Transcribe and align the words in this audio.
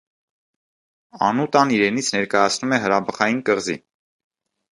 Անուտան 1.25 1.73
իրենից 1.75 2.09
ներկայացնում 2.15 2.75
է 2.77 2.81
հրաբխայինն 2.87 3.43
կղզի։ 3.51 3.79